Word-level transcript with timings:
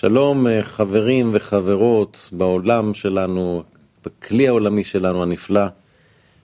שלום 0.00 0.46
חברים 0.62 1.30
וחברות 1.32 2.28
בעולם 2.32 2.94
שלנו, 2.94 3.62
בכלי 4.04 4.48
העולמי 4.48 4.84
שלנו 4.84 5.22
הנפלא. 5.22 5.66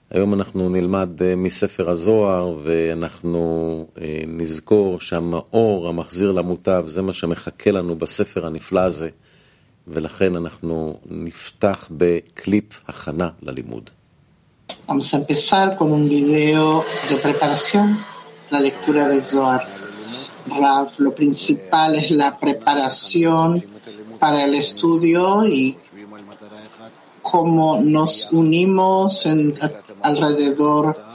היום 0.09 0.33
אנחנו 0.33 0.69
נלמד 0.69 1.09
מספר 1.37 1.89
הזוהר 1.89 2.57
ואנחנו 2.63 3.85
נזכור 4.27 4.99
שהמאור 4.99 5.87
המחזיר 5.87 6.31
למוטב 6.31 6.83
זה 6.87 7.01
מה 7.01 7.13
שמחכה 7.13 7.71
לנו 7.71 7.95
בספר 7.95 8.45
הנפלא 8.45 8.79
הזה 8.79 9.09
ולכן 9.87 10.35
אנחנו 10.35 10.97
נפתח 11.09 11.87
בקליפ 11.91 12.81
הכנה 12.87 13.29
ללימוד. 13.41 13.89
Vamos 14.89 15.13
a 15.13 15.17
empezar 15.17 15.77
con 15.77 15.91
un 15.91 16.09
video 16.09 16.83
de 17.09 17.17
preparación, 17.17 17.87
la 18.51 18.59
lectura 18.59 19.07
del 19.09 19.23
Zohar. 19.23 19.82
Rav, 20.45 20.91
lo 20.97 21.13
principal 21.13 21.95
es 21.95 22.11
la 22.11 22.37
preparación 22.37 23.63
para 24.19 24.43
el 24.45 24.55
estudio 24.55 25.45
y 25.45 25.77
cómo 27.21 27.79
nos 27.81 28.29
unimos 28.31 29.25
alrededor 30.01 31.13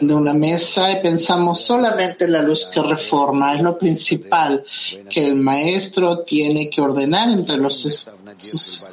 de 0.00 0.14
una 0.14 0.32
mesa 0.32 0.90
y 0.90 1.00
pensamos 1.00 1.60
solamente 1.60 2.24
en 2.24 2.32
la 2.32 2.42
luz 2.42 2.66
que 2.66 2.82
reforma. 2.82 3.54
Es 3.54 3.62
lo 3.62 3.78
principal 3.78 4.64
que 5.08 5.28
el 5.28 5.36
maestro 5.36 6.24
tiene 6.24 6.68
que 6.68 6.80
ordenar 6.80 7.30
entre 7.30 7.58
los, 7.58 8.08
sus 8.38 8.86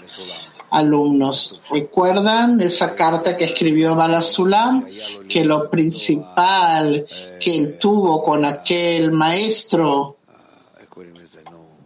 alumnos. 0.71 1.61
¿Recuerdan 1.69 2.59
esa 2.61 2.95
carta 2.95 3.35
que 3.35 3.45
escribió 3.45 3.95
Balasulam? 3.95 4.85
Que 5.27 5.43
lo 5.43 5.69
principal 5.69 7.05
que 7.39 7.55
él 7.55 7.77
tuvo 7.77 8.23
con 8.23 8.45
aquel 8.45 9.11
maestro, 9.11 10.17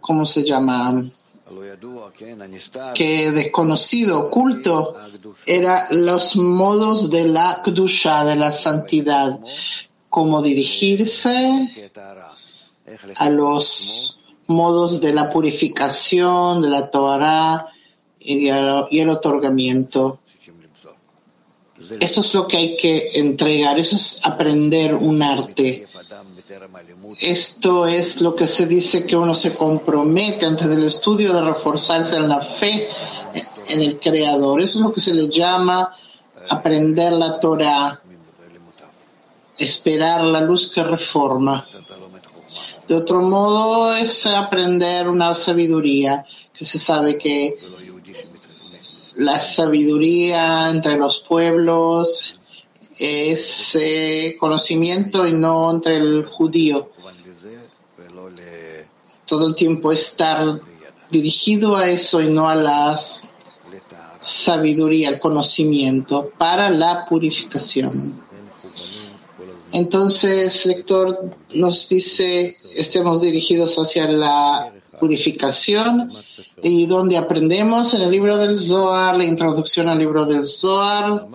¿cómo 0.00 0.26
se 0.26 0.44
llama? 0.44 1.04
Que 2.94 3.30
desconocido, 3.30 4.26
oculto, 4.26 4.96
era 5.46 5.88
los 5.90 6.36
modos 6.36 7.10
de 7.10 7.24
la 7.26 7.62
Kdusha, 7.64 8.24
de 8.24 8.36
la 8.36 8.52
santidad. 8.52 9.38
Cómo 10.08 10.42
dirigirse 10.42 11.90
a 13.16 13.28
los 13.30 14.20
modos 14.46 15.00
de 15.00 15.12
la 15.12 15.30
purificación, 15.30 16.62
de 16.62 16.68
la 16.68 16.90
Torah, 16.90 17.66
y 18.24 18.48
el 18.48 19.10
otorgamiento. 19.10 20.20
Eso 22.00 22.20
es 22.20 22.34
lo 22.34 22.48
que 22.48 22.56
hay 22.56 22.76
que 22.76 23.10
entregar, 23.14 23.78
eso 23.78 23.96
es 23.96 24.20
aprender 24.22 24.94
un 24.94 25.22
arte. 25.22 25.86
Esto 27.20 27.86
es 27.86 28.20
lo 28.20 28.34
que 28.34 28.48
se 28.48 28.66
dice 28.66 29.06
que 29.06 29.16
uno 29.16 29.34
se 29.34 29.54
compromete 29.54 30.46
antes 30.46 30.68
del 30.68 30.84
estudio 30.84 31.32
de 31.32 31.42
reforzarse 31.42 32.16
en 32.16 32.28
la 32.28 32.40
fe 32.40 32.88
en 33.68 33.80
el 33.82 33.98
Creador. 33.98 34.60
Eso 34.60 34.78
es 34.78 34.84
lo 34.84 34.92
que 34.92 35.00
se 35.00 35.14
le 35.14 35.28
llama 35.28 35.94
aprender 36.48 37.12
la 37.12 37.38
Torah, 37.38 38.00
esperar 39.58 40.24
la 40.24 40.40
luz 40.40 40.70
que 40.70 40.82
reforma. 40.82 41.66
De 42.88 42.94
otro 42.94 43.20
modo 43.20 43.94
es 43.94 44.26
aprender 44.26 45.08
una 45.08 45.34
sabiduría, 45.34 46.24
que 46.52 46.64
se 46.64 46.78
sabe 46.78 47.18
que 47.18 47.56
la 49.16 49.38
sabiduría 49.38 50.68
entre 50.70 50.96
los 50.96 51.20
pueblos 51.20 52.40
es 52.98 53.74
eh, 53.74 54.36
conocimiento 54.38 55.26
y 55.26 55.32
no 55.32 55.70
entre 55.70 55.96
el 55.96 56.26
judío. 56.26 56.90
Todo 59.26 59.46
el 59.46 59.54
tiempo 59.54 59.92
estar 59.92 60.60
dirigido 61.10 61.76
a 61.76 61.88
eso 61.88 62.20
y 62.20 62.28
no 62.28 62.48
a 62.48 62.54
la 62.54 63.00
sabiduría, 64.22 65.08
al 65.08 65.20
conocimiento, 65.20 66.30
para 66.36 66.70
la 66.70 67.04
purificación. 67.06 68.22
Entonces, 69.72 70.66
lector 70.66 71.30
nos 71.52 71.88
dice, 71.88 72.56
estemos 72.74 73.20
dirigidos 73.20 73.76
hacia 73.76 74.06
la 74.06 74.72
purificación 75.04 76.10
y 76.62 76.86
donde 76.86 77.18
aprendemos 77.18 77.92
en 77.92 78.02
el 78.02 78.10
libro 78.10 78.38
del 78.38 78.58
Zohar, 78.58 79.14
la 79.18 79.24
introducción 79.24 79.86
al 79.90 79.98
libro 79.98 80.24
del 80.24 80.46
Zohar, 80.46 81.26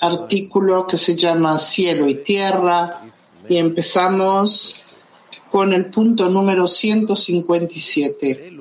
artículo 0.00 0.86
que 0.86 0.96
se 0.96 1.16
llama 1.16 1.58
Cielo 1.58 2.08
y 2.08 2.22
Tierra 2.22 3.00
y 3.48 3.56
empezamos 3.56 4.84
con 5.50 5.72
el 5.72 5.90
punto 5.90 6.30
número 6.30 6.68
157. 6.68 8.52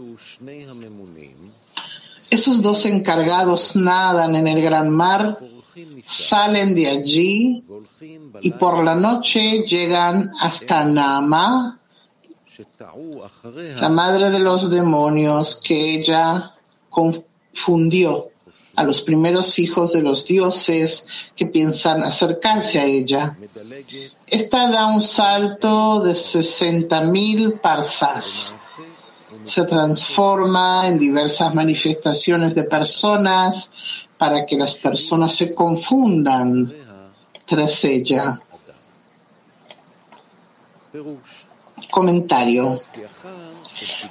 Esos 2.32 2.60
dos 2.64 2.88
encargados 2.88 3.76
nadan 3.76 4.36
en 4.36 4.48
el 4.48 4.64
gran 4.64 4.90
mar, 4.90 5.38
salen 6.06 6.74
de 6.74 6.88
allí 6.90 7.64
y 8.42 8.50
por 8.50 8.84
la 8.84 8.96
noche 8.96 9.60
llegan 9.60 10.32
hasta 10.40 10.86
Naamá, 10.86 11.81
la 13.80 13.90
madre 13.90 14.30
de 14.30 14.40
los 14.40 14.70
demonios 14.70 15.60
que 15.64 15.96
ella 15.96 16.54
confundió 16.90 18.32
a 18.76 18.84
los 18.84 19.02
primeros 19.02 19.60
hijos 19.60 19.94
de 19.94 20.02
los 20.02 20.26
dioses 20.26 21.06
que 21.36 21.48
piensan 21.48 22.04
acercarse 22.04 22.80
a 22.80 22.86
ella. 22.86 23.38
Esta 24.28 24.70
da 24.70 24.88
un 24.88 25.02
salto 25.02 26.00
de 26.00 26.14
60.000 26.14 27.60
parsas. 27.60 28.56
Se 29.46 29.66
transforma 29.66 30.88
en 30.88 31.00
diversas 31.00 31.54
manifestaciones 31.54 32.56
de 32.56 32.64
personas 32.64 33.72
para 34.18 34.46
que 34.46 34.58
las 34.58 34.76
personas 34.76 35.34
se 35.36 35.54
confundan 35.56 36.74
tras 37.46 37.84
ella. 37.84 38.40
Comentario. 41.90 42.82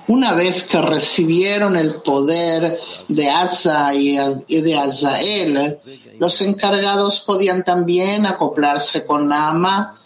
Una 0.08 0.34
vez 0.34 0.64
que 0.64 0.80
recibieron 0.80 1.76
el 1.76 1.96
poder 2.02 2.78
de 3.08 3.28
Asa 3.28 3.94
y 3.94 4.16
de 4.60 4.76
Azael, 4.76 5.78
los 6.18 6.40
encargados 6.40 7.20
podían 7.20 7.64
también 7.64 8.26
acoplarse 8.26 9.06
con 9.06 9.28
Nama, 9.28 10.00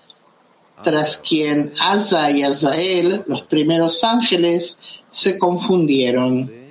tras 0.82 1.16
quien 1.16 1.72
Asa 1.80 2.30
y 2.30 2.42
Azael, 2.42 3.24
los 3.26 3.42
primeros 3.42 4.04
ángeles, 4.04 4.78
se 5.10 5.38
confundieron. 5.38 6.64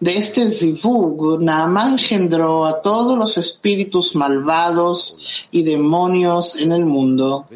De 0.00 0.18
este 0.18 0.50
zivug, 0.50 1.40
Naamá 1.40 1.90
engendró 1.92 2.66
a 2.66 2.82
todos 2.82 3.16
los 3.16 3.36
espíritus 3.38 4.14
malvados 4.14 5.18
y 5.50 5.62
demonios 5.62 6.56
en 6.56 6.72
el 6.72 6.84
mundo. 6.84 7.46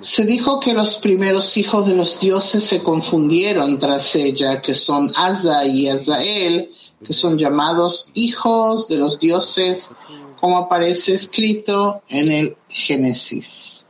Se 0.00 0.24
dijo 0.24 0.60
que 0.60 0.74
los 0.74 0.96
primeros 0.96 1.56
hijos 1.56 1.86
de 1.86 1.94
los 1.94 2.20
dioses 2.20 2.64
se 2.64 2.82
confundieron 2.82 3.78
tras 3.78 4.14
ella, 4.14 4.60
que 4.60 4.74
son 4.74 5.12
Asa 5.16 5.64
y 5.64 5.88
Azael, 5.88 6.70
que 7.04 7.12
son 7.12 7.38
llamados 7.38 8.10
hijos 8.14 8.88
de 8.88 8.98
los 8.98 9.18
dioses, 9.18 9.90
como 10.40 10.58
aparece 10.58 11.14
escrito 11.14 12.02
en 12.08 12.30
el 12.30 12.56
Génesis. 12.68 13.86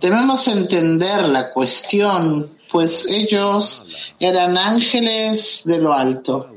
Debemos 0.00 0.48
entender 0.48 1.28
la 1.28 1.52
cuestión, 1.52 2.50
pues 2.70 3.06
ellos 3.06 3.86
eran 4.18 4.58
ángeles 4.58 5.62
de 5.64 5.78
lo 5.78 5.92
alto. 5.92 6.50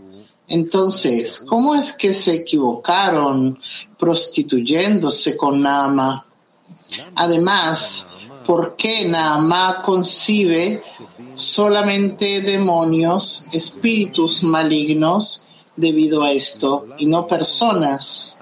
Entonces, 0.47 1.39
¿cómo 1.47 1.73
es 1.75 1.93
que 1.93 2.13
se 2.13 2.33
equivocaron 2.33 3.59
prostituyéndose 3.97 5.37
con 5.37 5.61
Nama? 5.61 6.25
Además, 7.15 8.05
¿por 8.45 8.75
qué 8.75 9.05
Naamá 9.05 9.81
concibe 9.83 10.81
solamente 11.35 12.41
demonios, 12.41 13.45
espíritus 13.51 14.43
malignos 14.43 15.43
debido 15.75 16.23
a 16.23 16.31
esto 16.31 16.87
y 16.97 17.05
no 17.05 17.27
personas? 17.27 18.37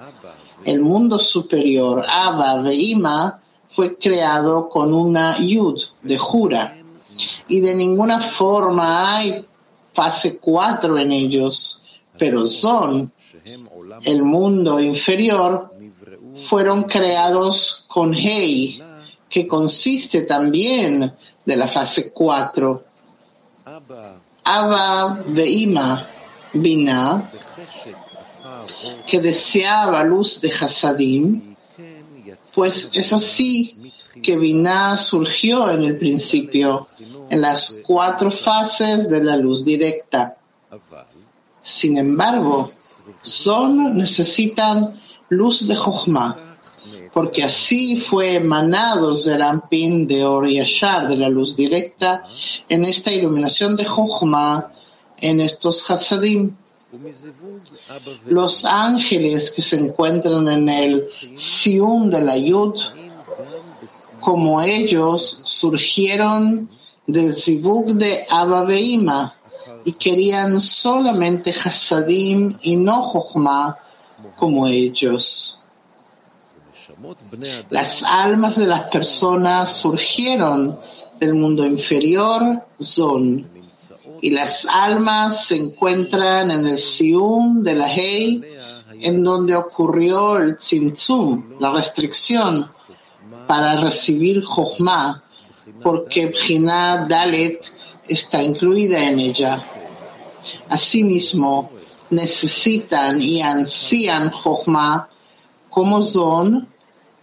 El 0.64 0.80
mundo 0.80 1.18
superior, 1.18 2.04
Abba, 2.08 2.62
Veima, 2.62 3.40
fue 3.68 3.96
creado 3.96 4.68
con 4.68 4.92
una 4.92 5.38
yud 5.38 5.82
de 6.02 6.18
jura 6.18 6.76
y 7.48 7.60
de 7.60 7.74
ninguna 7.74 8.20
forma 8.20 9.16
hay 9.16 9.44
fase 9.92 10.38
4 10.38 10.98
en 10.98 11.12
ellos, 11.12 11.84
pero 12.18 12.46
son 12.46 13.12
el 14.02 14.22
mundo 14.22 14.80
inferior 14.80 15.71
fueron 16.48 16.84
creados 16.84 17.84
con 17.88 18.14
Hei, 18.14 18.82
que 19.28 19.46
consiste 19.46 20.22
también 20.22 21.12
de 21.44 21.56
la 21.56 21.66
fase 21.66 22.12
4. 22.12 22.84
Abba 24.44 25.22
Veima 25.26 26.08
Bina, 26.52 27.30
que 29.06 29.20
deseaba 29.20 30.02
luz 30.04 30.40
de 30.40 30.50
Hasadim, 30.50 31.54
pues 32.54 32.90
es 32.92 33.12
así 33.12 33.92
que 34.22 34.36
Binah 34.36 34.96
surgió 34.96 35.70
en 35.70 35.84
el 35.84 35.96
principio. 35.98 36.86
en 37.30 37.40
las 37.40 37.80
cuatro 37.86 38.30
fases 38.30 39.08
de 39.08 39.24
la 39.24 39.36
luz 39.36 39.64
directa. 39.64 40.36
Sin 41.62 41.96
embargo, 41.96 42.72
son 43.22 43.96
necesitan 43.96 45.00
luz 45.32 45.66
de 45.66 45.74
Jochma, 45.74 46.36
porque 47.12 47.42
así 47.44 47.96
fue 47.96 48.34
emanados 48.34 49.24
del 49.24 49.42
Ampin 49.42 50.06
de 50.06 50.24
Or 50.24 50.46
Yashar, 50.48 51.08
de 51.08 51.16
la 51.16 51.28
luz 51.28 51.56
directa, 51.56 52.24
en 52.68 52.84
esta 52.84 53.10
iluminación 53.10 53.76
de 53.76 53.84
Jochma, 53.84 54.72
en 55.16 55.40
estos 55.40 55.90
Hasadim. 55.90 56.54
Los 58.26 58.64
ángeles 58.66 59.50
que 59.50 59.62
se 59.62 59.76
encuentran 59.76 60.46
en 60.48 60.68
el 60.68 61.08
Sium 61.34 62.10
de 62.10 62.20
la 62.20 62.36
Yud, 62.36 62.76
como 64.20 64.60
ellos, 64.60 65.40
surgieron 65.44 66.68
del 67.06 67.34
Zivug 67.34 67.94
de 67.94 68.26
Abba 68.28 68.64
Beima 68.64 69.34
y 69.84 69.92
querían 69.92 70.60
solamente 70.60 71.50
Hasadim 71.52 72.58
y 72.60 72.76
no 72.76 73.02
Jochma 73.02 73.78
como 74.36 74.66
ellos. 74.66 75.62
Las 77.70 78.02
almas 78.02 78.56
de 78.56 78.66
las 78.66 78.88
personas 78.88 79.72
surgieron 79.72 80.78
del 81.18 81.34
mundo 81.34 81.64
inferior, 81.66 82.66
Zon, 82.80 83.48
y 84.20 84.30
las 84.30 84.66
almas 84.66 85.46
se 85.46 85.56
encuentran 85.56 86.50
en 86.50 86.66
el 86.66 86.78
Sium 86.78 87.62
de 87.62 87.74
la 87.74 87.92
Hei, 87.92 88.42
en 89.00 89.24
donde 89.24 89.56
ocurrió 89.56 90.38
el 90.38 90.56
Tzimtzum, 90.56 91.58
la 91.58 91.70
restricción, 91.72 92.70
para 93.48 93.76
recibir 93.80 94.42
Jochma, 94.44 95.20
porque 95.82 96.26
Bjina 96.26 97.06
Dalet 97.08 97.60
está 98.06 98.42
incluida 98.42 99.02
en 99.02 99.18
ella. 99.18 99.60
Asimismo, 100.68 101.70
necesitan 102.12 103.20
y 103.20 103.42
ansían 103.42 104.30
Jochma 104.30 105.08
como 105.68 106.02
son, 106.02 106.68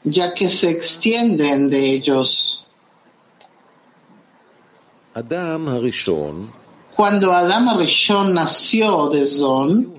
ya 0.04 0.34
que 0.34 0.50
se 0.50 0.70
extienden 0.70 1.70
de 1.70 1.94
ellos. 1.94 2.66
Cuando 6.96 7.32
Adam 7.32 7.78
Rishon 7.78 8.34
nació 8.34 9.10
de 9.10 9.26
Zon, 9.26 9.94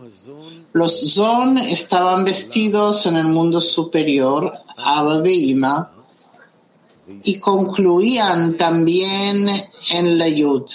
los 0.72 1.14
Zon 1.14 1.58
estaban 1.58 2.24
vestidos 2.24 3.06
en 3.06 3.16
el 3.16 3.26
mundo 3.26 3.60
superior, 3.60 4.52
Abba 4.76 5.22
y 7.22 7.38
concluían 7.40 8.56
también 8.56 9.48
en 9.90 10.18
la 10.18 10.28
Yud. 10.28 10.66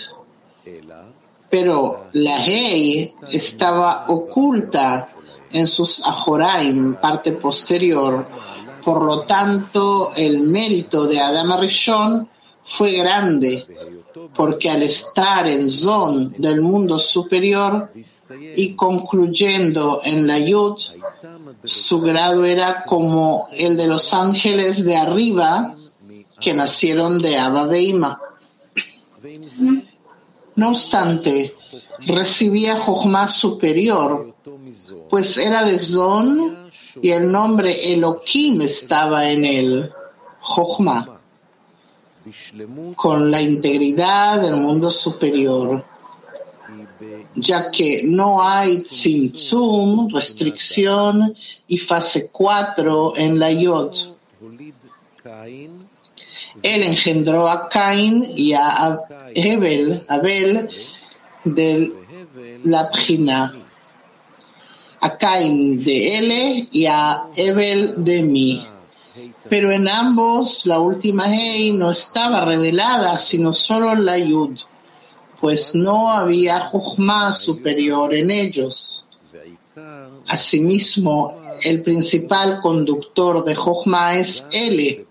Pero 1.57 2.07
la 2.11 2.45
Hei 2.45 3.15
estaba 3.31 4.07
oculta 4.09 5.07
en 5.49 5.69
sus 5.69 6.05
Ajoraim, 6.05 6.95
parte 6.95 7.31
posterior. 7.31 8.27
Por 8.83 9.01
lo 9.01 9.21
tanto, 9.21 10.11
el 10.17 10.41
mérito 10.41 11.07
de 11.07 11.21
Adam 11.21 11.57
Rishon 11.57 12.27
fue 12.61 12.91
grande, 12.91 13.65
porque 14.35 14.69
al 14.69 14.83
estar 14.83 15.47
en 15.47 15.71
Zon 15.71 16.33
del 16.37 16.59
mundo 16.59 16.99
superior 16.99 17.89
y 18.53 18.75
concluyendo 18.75 20.01
en 20.03 20.27
la 20.27 20.39
Yud, 20.39 20.75
su 21.63 22.01
grado 22.01 22.43
era 22.43 22.83
como 22.83 23.47
el 23.53 23.77
de 23.77 23.87
los 23.87 24.13
ángeles 24.13 24.83
de 24.83 24.97
arriba 24.97 25.73
que 26.37 26.53
nacieron 26.53 27.17
de 27.17 27.37
Abba 27.37 27.65
Beima. 27.65 28.19
No 30.55 30.69
obstante, 30.69 31.53
recibía 31.99 32.77
Jochma 32.77 33.27
superior, 33.27 34.33
pues 35.09 35.37
era 35.37 35.63
de 35.63 35.77
Zon 35.79 36.69
y 37.01 37.09
el 37.09 37.29
nombre 37.29 37.93
Elohim 37.93 38.61
estaba 38.61 39.29
en 39.29 39.43
él, 39.43 39.91
Jochma, 40.39 41.19
con 42.95 43.29
la 43.29 43.41
integridad 43.41 44.41
del 44.41 44.55
mundo 44.55 44.89
superior, 44.91 45.83
ya 47.35 47.69
que 47.69 48.03
no 48.05 48.41
hay 48.41 48.77
tzimtzum, 48.77 50.09
restricción 50.09 51.35
y 51.67 51.77
fase 51.77 52.29
4 52.31 53.17
en 53.17 53.39
la 53.39 53.51
Yod. 53.51 54.15
Él 56.65 56.81
engendró 56.81 57.47
a 57.47 57.69
Cain 57.69 58.33
y 58.35 58.53
a 58.53 58.99
Abel, 59.35 60.03
Abel 60.07 60.67
de 61.43 61.93
la 62.63 62.89
Pjina, 62.89 63.53
a 64.99 65.17
Cain 65.17 65.83
de 65.83 66.17
él 66.17 66.67
y 66.71 66.87
a 66.87 67.27
Abel 67.37 68.03
de 68.03 68.23
mí. 68.23 68.67
Pero 69.47 69.71
en 69.71 69.87
ambos 69.87 70.65
la 70.65 70.79
última 70.79 71.31
Hei 71.31 71.71
no 71.71 71.91
estaba 71.91 72.43
revelada, 72.43 73.19
sino 73.19 73.53
solo 73.53 73.93
la 73.93 74.17
Yud, 74.17 74.57
pues 75.39 75.75
no 75.75 76.09
había 76.09 76.59
Jochma 76.61 77.31
superior 77.31 78.15
en 78.15 78.31
ellos. 78.31 79.07
Asimismo, 80.27 81.45
el 81.61 81.83
principal 81.83 82.59
conductor 82.61 83.45
de 83.45 83.53
Jochma 83.53 84.17
es 84.17 84.43
Ele, 84.51 85.04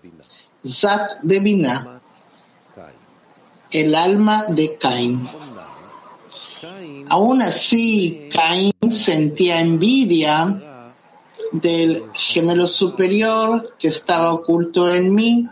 Zat 0.65 1.21
de 1.21 1.39
Binah, 1.39 2.01
el 3.69 3.93
alma 3.93 4.45
de 4.49 4.77
Cain. 4.77 5.27
Aún 7.09 7.41
así, 7.41 8.27
Cain 8.31 8.73
sentía 8.89 9.59
envidia 9.59 10.61
del 11.51 12.05
gemelo 12.13 12.67
superior 12.67 13.75
que 13.77 13.89
estaba 13.89 14.33
oculto 14.33 14.91
en 14.91 15.13
mí, 15.13 15.47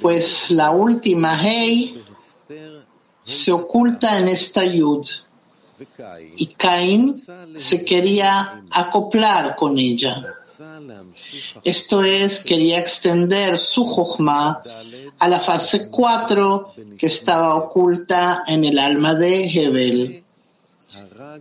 pues 0.00 0.50
la 0.50 0.70
última 0.70 1.40
Hei 1.40 2.02
se 3.24 3.52
oculta 3.52 4.18
en 4.18 4.28
esta 4.28 4.64
Yud 4.64 5.06
y 6.36 6.46
Caín 6.54 7.16
se 7.56 7.84
quería 7.84 8.62
acoplar 8.70 9.56
con 9.56 9.78
ella. 9.78 10.24
Esto 11.64 12.02
es, 12.02 12.40
quería 12.40 12.78
extender 12.78 13.58
su 13.58 13.84
Jochma 13.84 14.62
a 15.18 15.28
la 15.28 15.40
fase 15.40 15.88
4 15.88 16.74
que 16.98 17.06
estaba 17.06 17.54
oculta 17.54 18.44
en 18.46 18.64
el 18.64 18.78
alma 18.78 19.14
de 19.14 19.44
Hebel. 19.44 20.24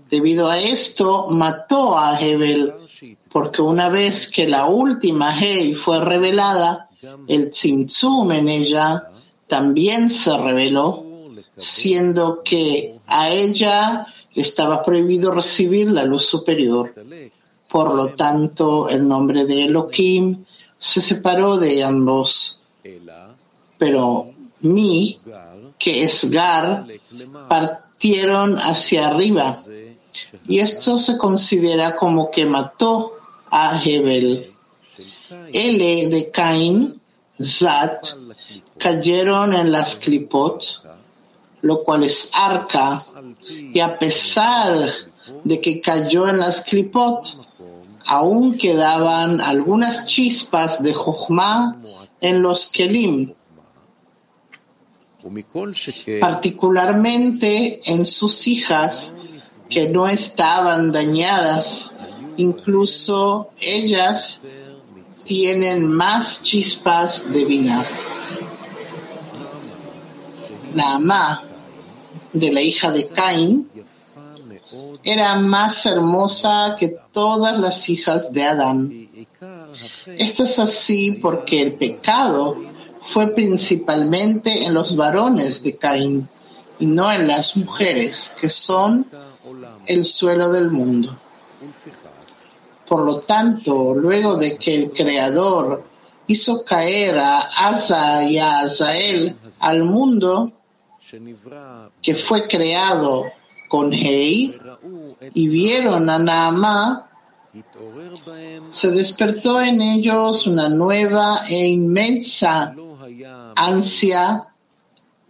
Debido 0.09 0.49
a 0.49 0.59
esto, 0.59 1.27
mató 1.29 1.97
a 1.97 2.19
Hebel, 2.19 2.73
porque 3.29 3.61
una 3.61 3.89
vez 3.89 4.29
que 4.29 4.47
la 4.47 4.65
última 4.65 5.31
Hei 5.37 5.75
fue 5.75 5.99
revelada, 5.99 6.89
el 7.27 7.49
Tzimtzum 7.49 8.31
en 8.31 8.49
ella 8.49 9.09
también 9.47 10.09
se 10.09 10.37
reveló, 10.37 11.05
siendo 11.57 12.41
que 12.43 12.99
a 13.07 13.29
ella 13.29 14.07
estaba 14.35 14.83
prohibido 14.83 15.33
recibir 15.33 15.91
la 15.91 16.03
luz 16.03 16.25
superior. 16.25 16.93
Por 17.69 17.93
lo 17.95 18.09
tanto, 18.15 18.89
el 18.89 19.07
nombre 19.07 19.45
de 19.45 19.63
Elohim 19.63 20.43
se 20.77 21.01
separó 21.01 21.57
de 21.57 21.83
ambos. 21.83 22.63
Pero 23.77 24.33
mi, 24.61 25.19
que 25.77 26.03
es 26.03 26.29
Gar, 26.29 26.85
partieron 27.47 28.57
hacia 28.57 29.07
arriba. 29.07 29.57
Y 30.47 30.59
esto 30.59 30.97
se 30.97 31.17
considera 31.17 31.95
como 31.95 32.29
que 32.31 32.45
mató 32.45 33.13
a 33.49 33.81
Hebel. 33.83 34.53
L 35.53 36.09
de 36.09 36.31
Cain, 36.31 36.99
Zat, 37.41 38.05
cayeron 38.77 39.53
en 39.53 39.71
las 39.71 39.95
clipot, 39.95 40.80
lo 41.61 41.83
cual 41.83 42.03
es 42.03 42.31
arca, 42.33 43.05
y 43.47 43.79
a 43.79 43.97
pesar 43.99 44.89
de 45.43 45.61
que 45.61 45.81
cayó 45.81 46.27
en 46.27 46.39
las 46.39 46.61
clipot, 46.61 47.47
aún 48.05 48.57
quedaban 48.57 49.41
algunas 49.41 50.05
chispas 50.05 50.81
de 50.81 50.93
Jochma 50.93 51.81
en 52.19 52.41
los 52.41 52.67
Kelim, 52.67 53.33
particularmente 56.19 57.81
en 57.85 58.05
sus 58.05 58.47
hijas 58.47 59.13
que 59.69 59.87
no 59.87 60.07
estaban 60.07 60.91
dañadas, 60.91 61.91
incluso 62.37 63.51
ellas 63.59 64.41
tienen 65.25 65.87
más 65.87 66.41
chispas 66.41 67.31
de 67.31 67.45
vina. 67.45 67.85
Naamá, 70.73 71.50
de 72.33 72.51
la 72.51 72.61
hija 72.61 72.91
de 72.91 73.07
Caín, 73.07 73.69
era 75.03 75.35
más 75.35 75.85
hermosa 75.85 76.75
que 76.79 76.95
todas 77.11 77.59
las 77.59 77.89
hijas 77.89 78.31
de 78.31 78.43
Adán. 78.43 79.09
Esto 80.17 80.43
es 80.43 80.59
así 80.59 81.19
porque 81.21 81.61
el 81.61 81.73
pecado 81.73 82.57
fue 83.01 83.33
principalmente 83.33 84.63
en 84.63 84.73
los 84.73 84.95
varones 84.95 85.63
de 85.63 85.75
Caín 85.75 86.29
y 86.79 86.85
no 86.85 87.11
en 87.11 87.27
las 87.27 87.57
mujeres, 87.57 88.33
que 88.39 88.49
son 88.49 89.07
el 89.85 90.05
suelo 90.05 90.51
del 90.51 90.71
mundo. 90.71 91.17
Por 92.87 93.03
lo 93.03 93.19
tanto, 93.19 93.93
luego 93.93 94.35
de 94.35 94.57
que 94.57 94.75
el 94.75 94.91
Creador 94.91 95.83
hizo 96.27 96.63
caer 96.63 97.17
a 97.17 97.39
Asa 97.39 98.23
y 98.23 98.37
a 98.37 98.59
Azael 98.59 99.37
al 99.59 99.83
mundo, 99.83 100.51
que 102.01 102.15
fue 102.15 102.47
creado 102.47 103.31
con 103.67 103.93
Hei, 103.93 104.59
y 105.33 105.47
vieron 105.47 106.09
a 106.09 106.19
Naamá, 106.19 107.09
se 108.69 108.91
despertó 108.91 109.61
en 109.61 109.81
ellos 109.81 110.47
una 110.47 110.69
nueva 110.69 111.43
e 111.47 111.67
inmensa 111.67 112.73
ansia 113.55 114.47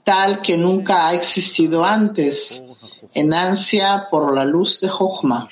tal 0.03 0.41
que 0.41 0.57
nunca 0.57 1.07
ha 1.07 1.13
existido 1.13 1.83
antes, 1.83 2.63
en 3.13 3.33
ansia 3.33 4.07
por 4.09 4.33
la 4.33 4.45
luz 4.45 4.79
de 4.79 4.89
Jochma. 4.89 5.47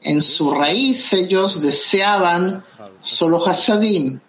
En 0.00 0.22
su 0.22 0.52
raíz 0.52 1.12
ellos 1.12 1.60
deseaban 1.60 2.64
solo 3.00 3.44
Hasadim. 3.44 4.20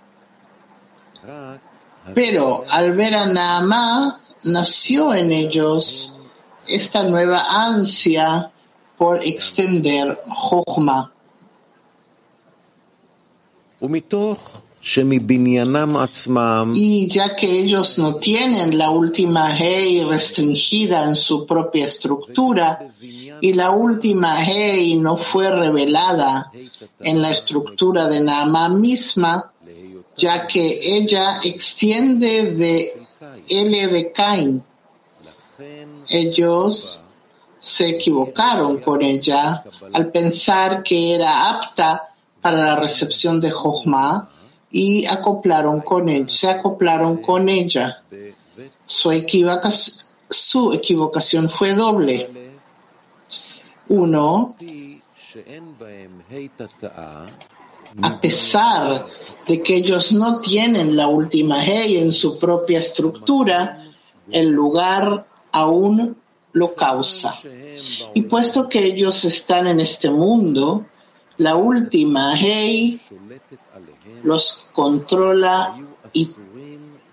Pero 2.13 2.63
al 2.69 2.93
ver 2.93 3.15
a 3.15 3.25
Naamá, 3.25 4.21
nació 4.47 5.13
en 5.13 5.31
ellos 5.31 6.19
esta 6.67 7.03
nueva 7.03 7.45
ansia 7.49 8.51
por 8.97 9.23
extender 9.23 10.19
Jochma. 10.27 11.11
Y 16.75 17.07
ya 17.07 17.35
que 17.35 17.59
ellos 17.59 17.97
no 17.97 18.15
tienen 18.15 18.77
la 18.77 18.89
última 18.89 19.55
Hei 19.57 20.03
restringida 20.03 21.03
en 21.03 21.15
su 21.15 21.45
propia 21.45 21.85
estructura, 21.85 22.89
y 23.41 23.53
la 23.53 23.71
última 23.71 24.43
Hei 24.43 24.95
no 24.95 25.17
fue 25.17 25.51
revelada 25.51 26.51
en 26.99 27.21
la 27.21 27.31
estructura 27.31 28.07
de 28.07 28.21
Naamá 28.21 28.69
misma, 28.69 29.51
ya 30.15 30.47
que 30.47 30.79
ella 30.81 31.39
extiende 31.43 32.55
de 32.55 33.06
L 33.47 33.87
de 33.87 34.11
Cain. 34.11 34.63
Ellos 36.09 37.03
se 37.59 37.89
equivocaron 37.89 38.77
con 38.77 39.01
ella 39.01 39.63
al 39.93 40.11
pensar 40.11 40.83
que 40.83 41.15
era 41.15 41.49
apta 41.49 42.09
para 42.41 42.57
la 42.57 42.75
recepción 42.75 43.41
de 43.41 43.51
Jochma 43.51 44.29
y 44.69 45.05
acoplaron 45.05 45.81
con 45.81 46.07
ella, 46.09 46.27
se 46.29 46.49
acoplaron 46.49 47.17
con 47.17 47.49
ella. 47.49 48.03
Su 48.85 49.11
equivocación, 49.11 50.07
su 50.29 50.73
equivocación 50.73 51.49
fue 51.49 51.73
doble. 51.73 52.29
Uno, 53.89 54.55
a 58.01 58.19
pesar 58.19 59.07
de 59.47 59.63
que 59.63 59.75
ellos 59.75 60.11
no 60.11 60.41
tienen 60.41 60.95
la 60.95 61.07
última 61.07 61.63
Hey 61.63 61.97
en 61.97 62.11
su 62.11 62.37
propia 62.37 62.79
estructura, 62.79 63.83
el 64.29 64.49
lugar 64.49 65.25
aún 65.51 66.17
lo 66.53 66.73
causa. 66.73 67.35
Y 68.13 68.21
puesto 68.23 68.67
que 68.67 68.83
ellos 68.83 69.23
están 69.25 69.67
en 69.67 69.79
este 69.79 70.09
mundo, 70.09 70.85
la 71.37 71.55
última 71.55 72.35
Hey 72.35 72.99
los 74.23 74.67
controla 74.73 75.77
y 76.13 76.27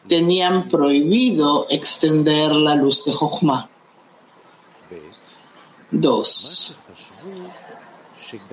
tenían 0.09 0.69
prohibido 0.69 1.67
extender 1.71 2.53
la 2.53 2.75
luz 2.75 3.05
de 3.05 3.13
Jochma. 3.13 3.69
Dos. 5.91 6.77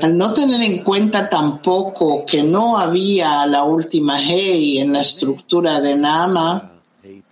Al 0.02 0.18
no 0.18 0.34
tener 0.34 0.62
en 0.62 0.84
cuenta 0.84 1.30
tampoco 1.30 2.26
que 2.26 2.44
no 2.44 2.78
había 2.78 3.46
la 3.46 3.64
última 3.64 4.22
Hey 4.22 4.80
en 4.80 4.94
la 4.94 5.02
estructura 5.02 5.80
de 5.80 5.96
Nama, 5.96 6.72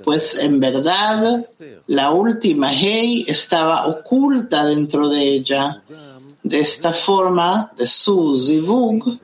pues 0.04 0.36
en 0.36 0.60
verdad 0.60 1.38
la 1.88 2.12
última 2.12 2.72
Hey 2.74 3.26
estaba 3.28 3.88
oculta 3.88 4.66
dentro 4.66 5.10
de 5.10 5.24
ella. 5.24 5.84
De 6.44 6.60
esta 6.60 6.94
forma, 6.94 7.72
de 7.78 7.86
su 7.86 8.38
zivug, 8.38 9.20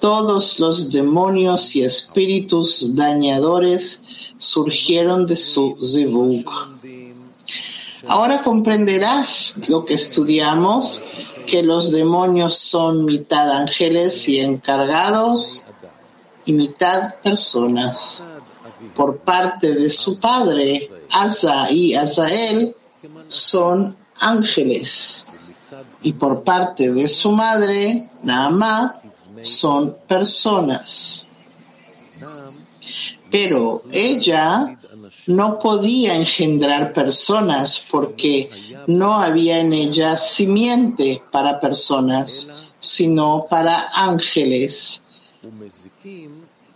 todos 0.00 0.58
los 0.58 0.90
demonios 0.90 1.74
y 1.76 1.82
espíritus 1.82 2.94
dañadores 2.94 4.04
surgieron 4.38 5.26
de 5.26 5.36
su 5.36 5.78
zivug. 5.82 6.44
Ahora 8.06 8.42
comprenderás 8.42 9.56
lo 9.68 9.84
que 9.84 9.94
estudiamos, 9.94 11.02
que 11.46 11.62
los 11.62 11.90
demonios 11.90 12.58
son 12.58 13.04
mitad 13.04 13.50
ángeles 13.50 14.28
y 14.28 14.40
encargados 14.40 15.66
y 16.44 16.52
mitad 16.52 17.14
personas. 17.22 18.22
Por 18.94 19.18
parte 19.18 19.72
de 19.72 19.90
su 19.90 20.20
padre, 20.20 20.88
Asa 21.10 21.70
y 21.70 21.94
Azael 21.94 22.74
son 23.28 23.96
ángeles. 24.18 25.26
Y 26.02 26.12
por 26.12 26.44
parte 26.44 26.92
de 26.92 27.08
su 27.08 27.32
madre, 27.32 28.10
Naamá, 28.22 29.00
son 29.42 29.96
personas. 30.06 31.26
Pero 33.30 33.82
ella 33.90 34.78
no 35.26 35.58
podía 35.58 36.16
engendrar 36.16 36.92
personas 36.92 37.82
porque 37.90 38.50
no 38.86 39.14
había 39.14 39.60
en 39.60 39.72
ella 39.72 40.16
simiente 40.16 41.22
para 41.30 41.60
personas, 41.60 42.48
sino 42.80 43.46
para 43.48 43.90
ángeles 43.94 45.02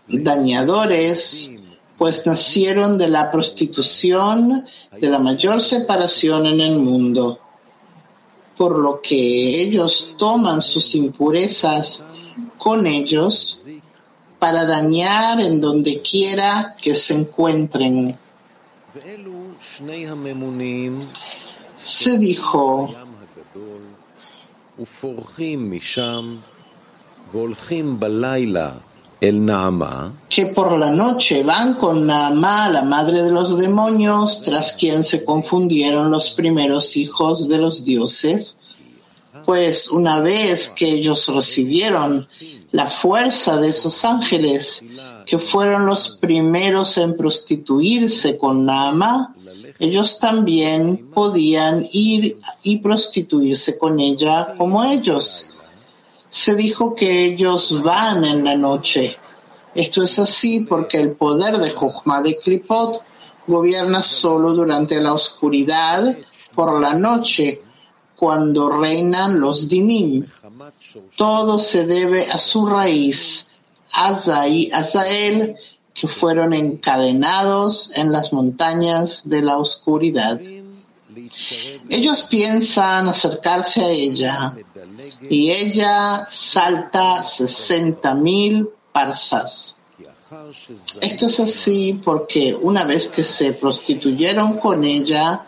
dañadores, 0.08 1.50
pues 1.96 2.26
nacieron 2.26 2.96
de 2.96 3.08
la 3.08 3.30
prostitución, 3.30 4.64
de 4.98 5.08
la 5.08 5.18
mayor 5.18 5.60
separación 5.60 6.46
en 6.46 6.60
el 6.60 6.76
mundo, 6.76 7.38
por 8.56 8.78
lo 8.78 9.00
que 9.02 9.60
ellos 9.60 10.14
toman 10.18 10.62
sus 10.62 10.94
impurezas 10.94 12.06
con 12.56 12.86
ellos 12.86 13.66
para 14.38 14.64
dañar 14.64 15.40
en 15.40 15.60
donde 15.60 16.00
quiera 16.00 16.76
que 16.80 16.94
se 16.94 17.14
encuentren. 17.14 18.16
Se 21.74 22.18
dijo, 22.18 22.94
que 30.28 30.46
por 30.46 30.78
la 30.78 30.90
noche 30.90 31.42
van 31.42 31.74
con 31.74 32.06
Naamá, 32.06 32.68
la 32.68 32.82
madre 32.82 33.22
de 33.22 33.30
los 33.30 33.58
demonios, 33.58 34.42
tras 34.42 34.72
quien 34.72 35.02
se 35.04 35.24
confundieron 35.24 36.10
los 36.10 36.30
primeros 36.30 36.96
hijos 36.96 37.48
de 37.48 37.58
los 37.58 37.84
dioses, 37.84 38.58
pues 39.44 39.88
una 39.88 40.20
vez 40.20 40.68
que 40.68 40.88
ellos 40.88 41.26
recibieron 41.28 42.28
la 42.70 42.86
fuerza 42.86 43.56
de 43.58 43.70
esos 43.70 44.04
ángeles, 44.04 44.82
que 45.28 45.38
fueron 45.38 45.84
los 45.84 46.18
primeros 46.20 46.96
en 46.96 47.14
prostituirse 47.14 48.38
con 48.38 48.64
Naamá, 48.64 49.34
ellos 49.78 50.18
también 50.18 51.10
podían 51.12 51.86
ir 51.92 52.40
y 52.62 52.78
prostituirse 52.78 53.76
con 53.76 54.00
ella 54.00 54.54
como 54.56 54.82
ellos. 54.82 55.50
Se 56.30 56.54
dijo 56.54 56.94
que 56.94 57.26
ellos 57.26 57.82
van 57.82 58.24
en 58.24 58.42
la 58.42 58.56
noche. 58.56 59.18
Esto 59.74 60.02
es 60.02 60.18
así 60.18 60.60
porque 60.60 60.98
el 60.98 61.12
poder 61.12 61.58
de 61.58 61.70
Jochma 61.70 62.22
de 62.22 62.38
Kripot 62.38 63.02
gobierna 63.46 64.02
solo 64.02 64.54
durante 64.54 64.98
la 65.00 65.12
oscuridad 65.12 66.16
por 66.54 66.80
la 66.80 66.94
noche, 66.94 67.62
cuando 68.16 68.70
reinan 68.70 69.38
los 69.38 69.68
dinim. 69.68 70.26
Todo 71.16 71.58
se 71.58 71.86
debe 71.86 72.30
a 72.30 72.38
su 72.38 72.66
raíz, 72.66 73.47
Azael, 73.92 75.56
que 75.94 76.08
fueron 76.08 76.52
encadenados 76.54 77.90
en 77.94 78.12
las 78.12 78.32
montañas 78.32 79.28
de 79.28 79.42
la 79.42 79.58
oscuridad. 79.58 80.40
Ellos 81.88 82.22
piensan 82.22 83.08
acercarse 83.08 83.84
a 83.84 83.90
ella 83.90 84.56
y 85.28 85.50
ella 85.50 86.26
salta 86.30 87.24
sesenta 87.24 88.14
mil 88.14 88.68
parsas. 88.92 89.76
Esto 91.00 91.26
es 91.26 91.40
así 91.40 92.00
porque 92.04 92.54
una 92.54 92.84
vez 92.84 93.08
que 93.08 93.24
se 93.24 93.52
prostituyeron 93.54 94.58
con 94.58 94.84
ella, 94.84 95.46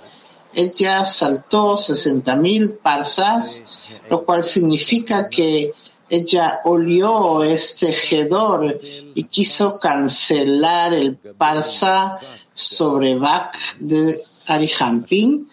ella 0.52 1.04
saltó 1.04 1.76
sesenta 1.76 2.34
mil 2.34 2.72
parsas, 2.72 3.62
lo 4.08 4.24
cual 4.24 4.42
significa 4.42 5.28
que 5.28 5.72
ella 6.10 6.60
olió 6.64 7.44
este 7.44 7.94
hedor 8.10 8.80
y 9.14 9.24
quiso 9.24 9.78
cancelar 9.78 10.92
el 10.92 11.16
parsa 11.16 12.18
sobre 12.52 13.16
Bak 13.16 13.56
de 13.78 14.20
Arihampin, 14.46 15.48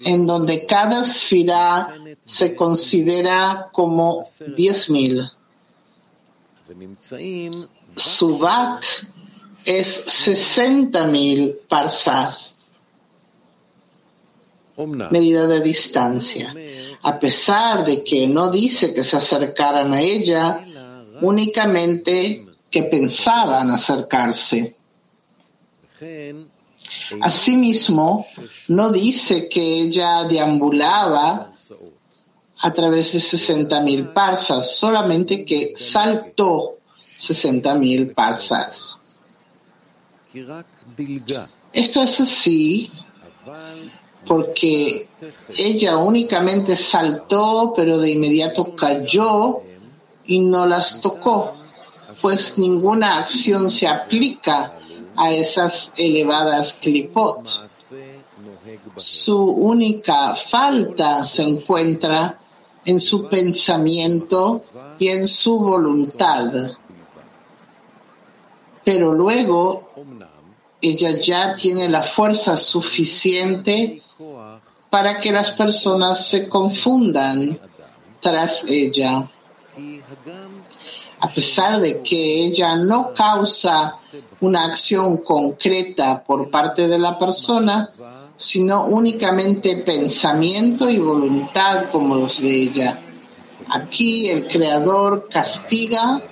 en 0.00 0.26
donde 0.26 0.66
cada 0.66 1.04
sfira 1.04 1.96
se 2.24 2.54
considera 2.54 3.70
como 3.72 4.20
10.000. 4.20 5.32
Su 7.96 8.38
Bak 8.38 8.84
es 9.64 10.06
60.000 10.06 11.60
parsas, 11.66 12.54
medida 15.10 15.46
de 15.46 15.60
distancia. 15.60 16.54
A 17.04 17.18
pesar 17.18 17.84
de 17.84 18.02
que 18.02 18.26
no 18.26 18.50
dice 18.50 18.94
que 18.94 19.04
se 19.04 19.16
acercaran 19.16 19.92
a 19.92 20.00
ella, 20.00 20.64
únicamente 21.20 22.46
que 22.70 22.82
pensaban 22.84 23.70
acercarse. 23.70 24.76
Asimismo, 27.20 28.26
no 28.68 28.90
dice 28.90 29.48
que 29.50 29.60
ella 29.82 30.24
deambulaba 30.24 31.52
a 32.60 32.72
través 32.72 33.12
de 33.12 33.18
60.000 33.18 34.12
parsas, 34.14 34.74
solamente 34.74 35.44
que 35.44 35.74
saltó 35.76 36.78
60.000 37.18 38.14
parsas. 38.14 38.98
Esto 41.70 42.02
es 42.02 42.20
así 42.20 42.90
porque 44.26 45.08
ella 45.56 45.96
únicamente 45.96 46.76
saltó, 46.76 47.72
pero 47.76 47.98
de 47.98 48.10
inmediato 48.10 48.74
cayó 48.74 49.62
y 50.26 50.40
no 50.40 50.66
las 50.66 51.00
tocó, 51.00 51.54
pues 52.20 52.58
ninguna 52.58 53.18
acción 53.18 53.70
se 53.70 53.86
aplica 53.86 54.78
a 55.16 55.32
esas 55.32 55.92
elevadas 55.96 56.74
clipot. 56.74 57.68
Su 58.96 59.44
única 59.44 60.34
falta 60.34 61.26
se 61.26 61.42
encuentra 61.42 62.38
en 62.84 63.00
su 63.00 63.28
pensamiento 63.28 64.64
y 64.98 65.08
en 65.08 65.26
su 65.26 65.58
voluntad. 65.58 66.72
Pero 68.84 69.12
luego 69.14 69.90
ella 70.80 71.18
ya 71.18 71.56
tiene 71.56 71.88
la 71.88 72.02
fuerza 72.02 72.56
suficiente 72.56 74.02
para 74.94 75.20
que 75.20 75.32
las 75.32 75.50
personas 75.50 76.24
se 76.24 76.48
confundan 76.48 77.58
tras 78.20 78.62
ella. 78.68 79.28
A 81.18 81.28
pesar 81.34 81.80
de 81.80 82.00
que 82.00 82.44
ella 82.44 82.76
no 82.76 83.12
causa 83.12 83.92
una 84.38 84.66
acción 84.66 85.16
concreta 85.16 86.22
por 86.22 86.48
parte 86.48 86.86
de 86.86 86.96
la 86.96 87.18
persona, 87.18 87.90
sino 88.36 88.84
únicamente 88.84 89.78
pensamiento 89.78 90.88
y 90.88 91.00
voluntad 91.00 91.90
como 91.90 92.14
los 92.14 92.40
de 92.40 92.62
ella. 92.62 93.00
Aquí 93.70 94.30
el 94.30 94.46
Creador 94.46 95.28
castiga 95.28 96.22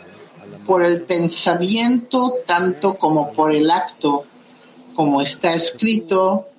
por 0.64 0.85
el 0.85 1.02
pensamiento 1.02 2.35
tanto 2.47 2.97
como 2.97 3.33
por 3.33 3.52
el 3.52 3.69
acto, 3.73 4.23
como 4.95 5.21
está 5.21 5.52
escrito, 5.52 6.51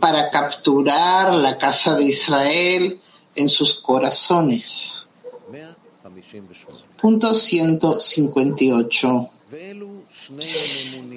para 0.00 0.30
capturar 0.30 1.34
la 1.34 1.56
casa 1.56 1.96
de 1.96 2.04
Israel 2.04 3.00
en 3.34 3.48
sus 3.48 3.74
corazones. 3.74 5.06
Punto 7.00 7.34
158. 7.34 9.30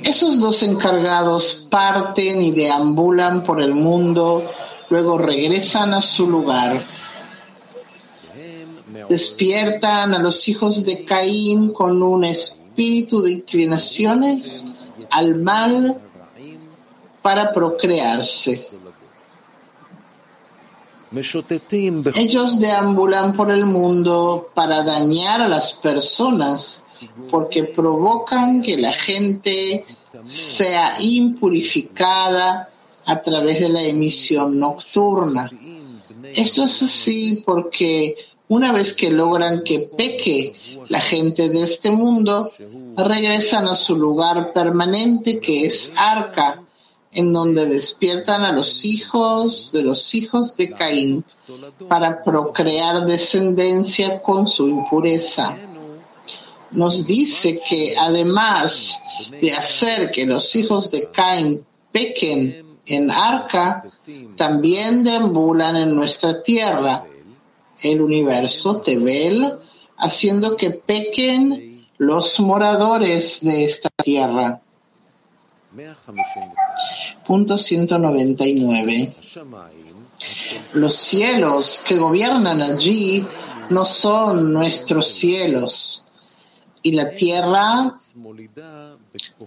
Esos 0.03 0.39
dos 0.39 0.63
encargados 0.63 1.67
parten 1.69 2.41
y 2.41 2.51
deambulan 2.51 3.43
por 3.43 3.61
el 3.61 3.73
mundo, 3.73 4.49
luego 4.89 5.17
regresan 5.17 5.93
a 5.93 6.01
su 6.01 6.29
lugar. 6.29 6.85
Despiertan 9.09 10.13
a 10.13 10.19
los 10.19 10.47
hijos 10.47 10.85
de 10.85 11.03
Caín 11.03 11.73
con 11.73 12.01
un 12.01 12.23
espíritu 12.23 13.21
de 13.21 13.31
inclinaciones 13.31 14.65
al 15.09 15.35
mal 15.35 16.10
para 17.21 17.51
procrearse. 17.51 18.67
Ellos 22.15 22.59
deambulan 22.59 23.33
por 23.33 23.51
el 23.51 23.65
mundo 23.65 24.49
para 24.53 24.81
dañar 24.83 25.41
a 25.41 25.47
las 25.47 25.73
personas 25.73 26.83
porque 27.29 27.63
provocan 27.63 28.61
que 28.61 28.77
la 28.77 28.93
gente 28.93 29.85
sea 30.25 30.97
impurificada 30.99 32.69
a 33.05 33.21
través 33.21 33.59
de 33.59 33.69
la 33.69 33.83
emisión 33.83 34.59
nocturna. 34.59 35.51
Esto 36.33 36.63
es 36.63 36.81
así 36.81 37.43
porque 37.45 38.15
una 38.47 38.71
vez 38.71 38.93
que 38.93 39.09
logran 39.09 39.63
que 39.63 39.79
peque 39.79 40.53
la 40.89 40.99
gente 40.99 41.49
de 41.49 41.63
este 41.63 41.89
mundo, 41.89 42.51
regresan 42.97 43.67
a 43.67 43.75
su 43.75 43.95
lugar 43.95 44.51
permanente 44.53 45.39
que 45.39 45.67
es 45.67 45.91
arca, 45.95 46.60
en 47.11 47.33
donde 47.33 47.65
despiertan 47.65 48.43
a 48.43 48.51
los 48.51 48.85
hijos 48.85 49.71
de 49.73 49.83
los 49.83 50.13
hijos 50.15 50.55
de 50.55 50.71
Caín 50.71 51.25
para 51.89 52.23
procrear 52.23 53.05
descendencia 53.05 54.21
con 54.21 54.47
su 54.47 54.67
impureza. 54.69 55.57
Nos 56.71 57.05
dice 57.05 57.59
que 57.67 57.95
además 57.97 58.97
de 59.41 59.53
hacer 59.53 60.09
que 60.11 60.25
los 60.25 60.55
hijos 60.55 60.89
de 60.89 61.11
Caín 61.11 61.65
pequen 61.91 62.77
en 62.85 63.11
arca, 63.11 63.83
también 64.37 65.03
deambulan 65.03 65.75
en 65.75 65.93
nuestra 65.93 66.41
tierra, 66.41 67.05
el 67.81 68.01
universo 68.01 68.81
Tebel, 68.81 69.57
haciendo 69.97 70.55
que 70.55 70.71
pequen 70.71 71.87
los 71.97 72.39
moradores 72.39 73.39
de 73.41 73.65
esta 73.65 73.89
tierra. 74.03 74.61
Punto 77.25 77.57
199. 77.57 79.15
Los 80.73 80.95
cielos 80.95 81.81
que 81.87 81.97
gobiernan 81.97 82.61
allí 82.61 83.25
no 83.69 83.85
son 83.85 84.51
nuestros 84.51 85.07
cielos 85.07 86.07
y 86.83 86.91
la 86.91 87.11
tierra 87.11 87.95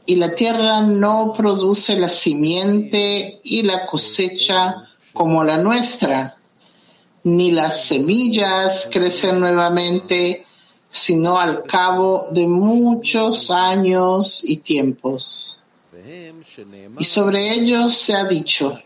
y 0.07 0.15
la 0.15 0.35
tierra 0.35 0.81
no 0.81 1.35
produce 1.37 1.99
la 1.99 2.09
simiente 2.09 3.41
y 3.43 3.63
la 3.63 3.87
cosecha 3.87 4.89
como 5.13 5.45
la 5.45 5.59
nuestra, 5.59 6.37
ni 7.25 7.53
las 7.53 7.85
semillas 7.85 8.89
crecen 8.91 9.41
nuevamente, 9.41 10.47
sino 10.91 11.39
al 11.39 11.65
cabo 11.65 12.29
de 12.31 12.47
muchos 12.47 13.51
años 13.51 14.43
y 14.45 14.59
tiempos. 14.59 15.64
Y 16.99 17.05
sobre 17.05 17.53
ellos 17.55 17.97
se 17.97 18.15
ha 18.15 18.25
dicho, 18.25 18.79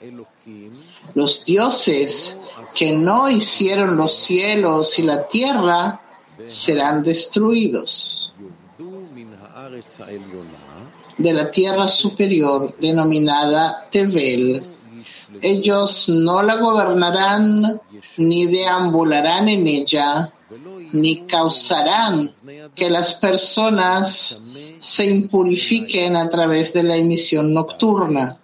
los 1.15 1.45
dioses 1.45 2.41
que 2.77 2.93
no 2.93 3.29
hicieron 3.29 3.97
los 3.97 4.15
cielos 4.15 4.99
y 4.99 5.03
la 5.03 5.27
tierra 5.29 6.01
serán 6.47 7.03
destruidos. 7.03 8.35
De 11.17 11.33
la 11.33 11.51
tierra 11.51 11.89
superior 11.89 12.77
denominada 12.79 13.89
Tevel, 13.91 14.63
ellos 15.43 16.09
no 16.09 16.43
la 16.43 16.57
gobernarán 16.57 17.81
ni 18.17 18.47
deambularán 18.47 19.49
en 19.49 19.67
ella, 19.67 20.33
ni 20.93 21.27
causarán 21.27 22.33
que 22.75 22.91
las 22.91 23.15
personas 23.15 24.41
se 24.81 25.07
impurifiquen 25.07 26.17
a 26.17 26.31
través 26.31 26.73
de 26.73 26.83
la 26.83 26.97
emisión 26.97 27.53
nocturna. 27.53 28.39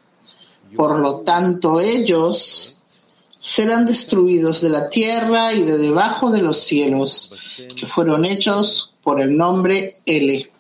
Por 0.77 0.99
lo 0.99 1.21
tanto, 1.21 1.81
ellos 1.81 2.79
serán 3.39 3.87
destruidos 3.87 4.61
de 4.61 4.71
la 4.71 4.89
tierra 4.89 5.53
y 5.53 5.63
de 5.63 5.77
debajo 5.77 6.31
de 6.31 6.41
los 6.41 6.61
cielos, 6.61 7.35
que 7.77 7.87
fueron 7.87 8.25
hechos 8.25 8.95
por 9.03 9.21
el 9.21 9.37
nombre 9.37 10.01
L. 10.07 10.51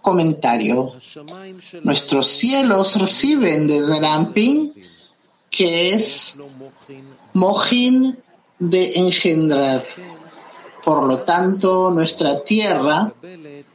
Comentario. 0.00 0.94
Nuestros 1.82 2.26
cielos 2.28 2.96
reciben 2.96 3.66
desde 3.66 4.00
Ramping, 4.00 4.70
que 5.50 5.90
es 5.90 6.36
Mohin 7.34 8.18
de 8.58 8.92
engendrar. 8.94 9.86
Por 10.86 11.02
lo 11.02 11.18
tanto, 11.22 11.90
nuestra 11.90 12.44
tierra 12.44 13.12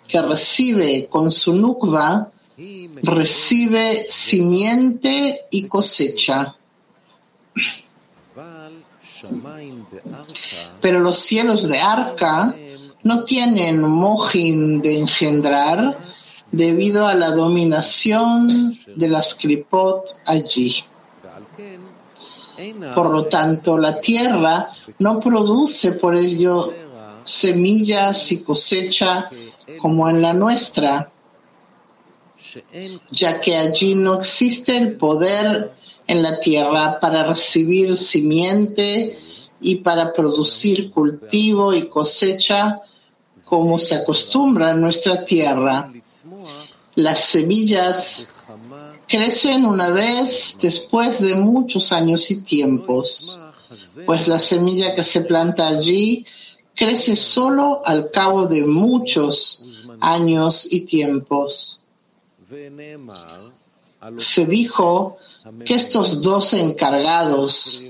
que 0.07 0.21
recibe 0.21 1.09
con 1.09 1.29
su 1.29 1.51
nukva, 1.51 2.31
recibe 3.03 4.05
simiente 4.07 5.41
y 5.51 5.67
cosecha. 5.67 6.55
Pero 10.79 11.01
los 11.01 11.19
cielos 11.19 11.67
de 11.67 11.79
Arca 11.79 12.55
no 13.03 13.25
tienen 13.25 13.81
mojin 13.81 14.81
de 14.81 14.99
engendrar 14.99 15.97
debido 16.49 17.07
a 17.07 17.13
la 17.13 17.31
dominación 17.31 18.79
de 18.95 19.09
las 19.09 19.35
klipot 19.35 20.15
allí. 20.25 20.85
Por 22.95 23.09
lo 23.09 23.25
tanto, 23.25 23.77
la 23.77 23.99
tierra 23.99 24.69
no 24.99 25.19
produce 25.19 25.91
por 25.93 26.15
ello 26.15 26.73
semillas 27.23 28.31
y 28.31 28.43
cosecha 28.43 29.29
como 29.79 30.09
en 30.09 30.21
la 30.21 30.33
nuestra, 30.33 31.11
ya 33.11 33.39
que 33.39 33.57
allí 33.57 33.95
no 33.95 34.15
existe 34.15 34.77
el 34.77 34.97
poder 34.97 35.73
en 36.07 36.23
la 36.23 36.39
tierra 36.39 36.97
para 36.99 37.23
recibir 37.23 37.95
simiente 37.95 39.17
y 39.61 39.75
para 39.75 40.13
producir 40.13 40.91
cultivo 40.91 41.73
y 41.73 41.87
cosecha 41.87 42.81
como 43.45 43.77
se 43.79 43.95
acostumbra 43.95 44.71
en 44.71 44.81
nuestra 44.81 45.23
tierra. 45.25 45.91
Las 46.95 47.19
semillas 47.19 48.27
crecen 49.07 49.65
una 49.65 49.89
vez 49.89 50.55
después 50.61 51.21
de 51.21 51.35
muchos 51.35 51.91
años 51.91 52.31
y 52.31 52.41
tiempos, 52.41 53.39
pues 54.05 54.27
la 54.27 54.39
semilla 54.39 54.95
que 54.95 55.03
se 55.03 55.21
planta 55.21 55.67
allí 55.67 56.25
crece 56.81 57.15
solo 57.15 57.83
al 57.85 58.09
cabo 58.09 58.47
de 58.47 58.61
muchos 58.65 59.83
años 59.99 60.67
y 60.67 60.81
tiempos. 60.81 61.83
Se 64.17 64.47
dijo 64.47 65.17
que 65.63 65.75
estos 65.75 66.23
dos 66.23 66.53
encargados, 66.53 67.83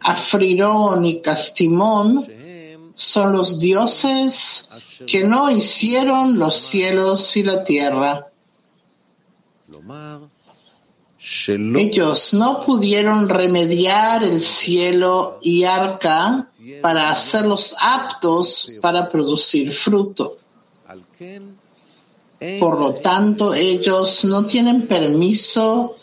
Afrirón 0.00 1.04
y 1.06 1.20
Castimón, 1.20 2.24
son 2.94 3.32
los 3.32 3.58
dioses 3.58 4.70
que 5.08 5.24
no 5.24 5.50
hicieron 5.50 6.38
los 6.38 6.54
cielos 6.54 7.36
y 7.36 7.42
la 7.42 7.64
tierra. 7.64 8.28
Ellos 11.48 12.32
no 12.32 12.60
pudieron 12.60 13.28
remediar 13.28 14.22
el 14.22 14.40
cielo 14.40 15.40
y 15.42 15.64
arca 15.64 16.48
para 16.82 17.10
hacerlos 17.10 17.74
aptos 17.80 18.72
para 18.80 19.08
producir 19.08 19.72
fruto. 19.72 20.36
Por 22.60 22.78
lo 22.78 22.94
tanto, 22.94 23.54
ellos 23.54 24.24
no 24.24 24.46
tienen 24.46 24.86
permiso 24.86 25.96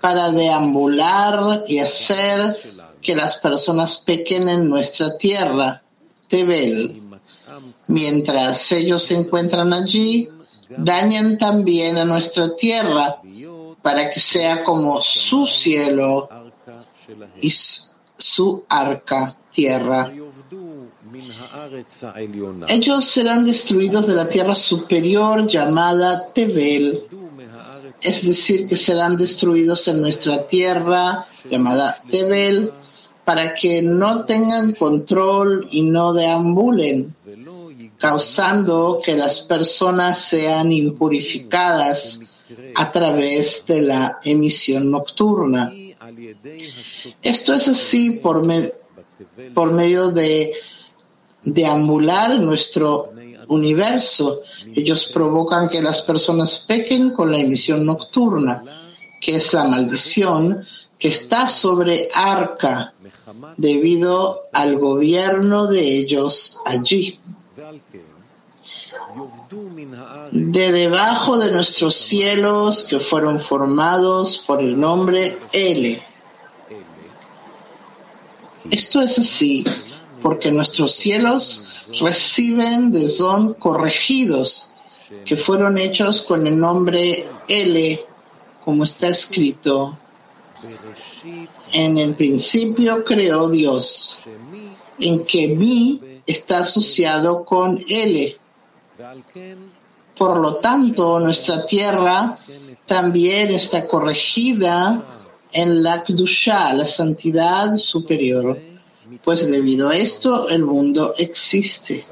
para 0.00 0.30
deambular 0.30 1.64
y 1.66 1.78
hacer 1.78 2.56
que 3.00 3.16
las 3.16 3.36
personas 3.36 3.96
pequen 3.96 4.48
en 4.48 4.68
nuestra 4.68 5.16
tierra, 5.16 5.82
Tebel. 6.28 7.02
Mientras 7.86 8.72
ellos 8.72 9.02
se 9.02 9.14
encuentran 9.14 9.72
allí, 9.72 10.28
dañan 10.68 11.38
también 11.38 11.96
a 11.96 12.04
nuestra 12.04 12.54
tierra 12.56 13.20
para 13.82 14.10
que 14.10 14.20
sea 14.20 14.64
como 14.64 15.00
su 15.00 15.46
cielo 15.46 16.28
y 17.40 17.50
su 17.50 18.64
arca, 18.68 19.38
tierra. 19.58 20.12
Ellos 22.68 23.04
serán 23.06 23.44
destruidos 23.44 24.06
de 24.06 24.14
la 24.14 24.28
tierra 24.28 24.54
superior 24.54 25.48
llamada 25.48 26.32
Tebel, 26.32 27.02
es 28.00 28.24
decir, 28.24 28.68
que 28.68 28.76
serán 28.76 29.16
destruidos 29.16 29.88
en 29.88 30.00
nuestra 30.00 30.46
tierra 30.46 31.26
llamada 31.50 32.00
Tebel, 32.08 32.72
para 33.24 33.52
que 33.52 33.82
no 33.82 34.24
tengan 34.26 34.74
control 34.74 35.66
y 35.72 35.82
no 35.82 36.12
deambulen, 36.12 37.16
causando 37.98 39.00
que 39.04 39.16
las 39.16 39.40
personas 39.40 40.20
sean 40.20 40.70
impurificadas 40.70 42.20
a 42.76 42.92
través 42.92 43.64
de 43.66 43.82
la 43.82 44.20
emisión 44.22 44.88
nocturna. 44.88 45.72
Esto 47.22 47.54
es 47.54 47.66
así 47.68 48.20
por, 48.22 48.46
por 49.54 49.72
medio 49.72 50.10
de 50.10 50.52
deambular 51.42 52.38
nuestro 52.38 53.12
universo. 53.48 54.42
Ellos 54.74 55.10
provocan 55.12 55.68
que 55.68 55.82
las 55.82 56.02
personas 56.02 56.64
pequen 56.66 57.12
con 57.12 57.32
la 57.32 57.38
emisión 57.38 57.84
nocturna, 57.84 58.62
que 59.20 59.36
es 59.36 59.52
la 59.52 59.64
maldición 59.64 60.64
que 60.98 61.08
está 61.08 61.48
sobre 61.48 62.08
Arca 62.12 62.92
debido 63.56 64.42
al 64.52 64.78
gobierno 64.78 65.66
de 65.66 65.98
ellos 65.98 66.58
allí. 66.64 67.20
De 70.32 70.72
debajo 70.72 71.38
de 71.38 71.50
nuestros 71.50 71.96
cielos 71.96 72.84
que 72.84 73.00
fueron 73.00 73.40
formados 73.40 74.38
por 74.46 74.60
el 74.60 74.78
nombre 74.78 75.38
L. 75.52 76.02
Esto 78.70 79.00
es 79.00 79.18
así 79.18 79.64
porque 80.20 80.50
nuestros 80.50 80.96
cielos 80.96 81.86
reciben 82.00 82.92
de 82.92 83.08
son 83.08 83.54
corregidos, 83.54 84.74
que 85.24 85.36
fueron 85.36 85.78
hechos 85.78 86.22
con 86.22 86.46
el 86.46 86.58
nombre 86.58 87.28
L, 87.46 88.00
como 88.64 88.84
está 88.84 89.08
escrito. 89.08 89.96
En 91.72 91.98
el 91.98 92.14
principio 92.14 93.04
creó 93.04 93.48
Dios, 93.48 94.18
en 94.98 95.24
que 95.24 95.48
mi 95.48 96.00
está 96.26 96.60
asociado 96.60 97.44
con 97.44 97.82
L. 97.88 98.36
Por 100.16 100.38
lo 100.38 100.56
tanto, 100.56 101.20
nuestra 101.20 101.64
tierra 101.64 102.38
también 102.86 103.52
está 103.52 103.86
corregida 103.86 105.17
en 105.52 105.82
la 105.82 106.04
Kdusha, 106.04 106.72
la 106.72 106.86
santidad 106.86 107.76
superior 107.76 108.58
pues 109.24 109.50
debido 109.50 109.88
a 109.88 109.96
esto 109.96 110.48
el 110.48 110.64
mundo 110.64 111.14
existe. 111.16 112.06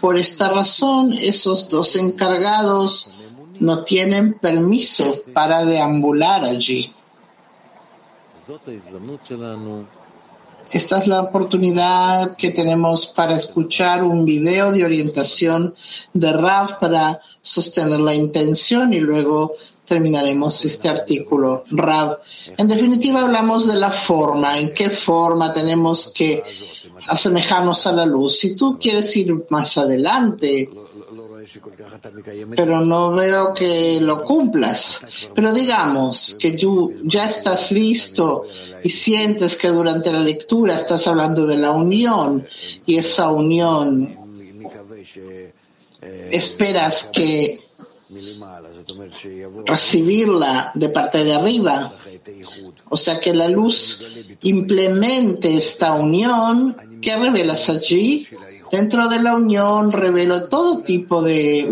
Por 0.00 0.18
esta 0.18 0.48
razón, 0.48 1.12
esos 1.12 1.68
dos 1.68 1.96
encargados 1.96 3.14
no 3.60 3.84
tienen 3.84 4.34
permiso 4.34 5.22
para 5.32 5.64
deambular 5.64 6.44
allí. 6.44 6.92
Esta 10.70 10.98
es 10.98 11.06
la 11.06 11.20
oportunidad 11.20 12.36
que 12.36 12.50
tenemos 12.50 13.06
para 13.06 13.36
escuchar 13.36 14.02
un 14.02 14.24
video 14.24 14.72
de 14.72 14.84
orientación 14.84 15.74
de 16.12 16.32
Rav 16.32 16.80
para 16.80 17.20
sostener 17.40 18.00
la 18.00 18.14
intención 18.14 18.92
y 18.92 18.98
luego 18.98 19.52
terminaremos 19.86 20.64
este 20.64 20.88
artículo. 20.88 21.64
Rab, 21.70 22.18
en 22.56 22.68
definitiva 22.68 23.20
hablamos 23.20 23.66
de 23.66 23.76
la 23.76 23.90
forma, 23.90 24.58
en 24.58 24.72
qué 24.74 24.90
forma 24.90 25.52
tenemos 25.52 26.12
que 26.14 26.42
asemejarnos 27.08 27.86
a 27.86 27.92
la 27.92 28.06
luz. 28.06 28.38
Si 28.38 28.56
tú 28.56 28.78
quieres 28.78 29.14
ir 29.16 29.44
más 29.50 29.76
adelante, 29.76 30.70
pero 32.56 32.80
no 32.80 33.12
veo 33.12 33.52
que 33.54 34.00
lo 34.00 34.22
cumplas. 34.22 35.00
Pero 35.34 35.52
digamos 35.52 36.36
que 36.38 36.52
tú 36.52 36.94
ya 37.04 37.26
estás 37.26 37.72
listo 37.72 38.44
y 38.82 38.90
sientes 38.90 39.56
que 39.56 39.68
durante 39.68 40.12
la 40.12 40.20
lectura 40.20 40.76
estás 40.76 41.06
hablando 41.06 41.46
de 41.46 41.56
la 41.56 41.72
unión 41.72 42.46
y 42.86 42.96
esa 42.96 43.30
unión 43.30 44.16
esperas 46.30 47.04
que 47.12 47.60
recibirla 49.66 50.72
de 50.74 50.88
parte 50.88 51.24
de 51.24 51.34
arriba. 51.34 51.92
O 52.88 52.96
sea 52.96 53.20
que 53.20 53.34
la 53.34 53.48
luz 53.48 54.04
implemente 54.42 55.56
esta 55.56 55.94
unión 55.94 56.76
que 57.00 57.16
revelas 57.16 57.68
allí. 57.68 58.26
Dentro 58.70 59.08
de 59.08 59.20
la 59.20 59.34
unión 59.34 59.92
revelo 59.92 60.48
todo 60.48 60.82
tipo 60.82 61.22
de, 61.22 61.70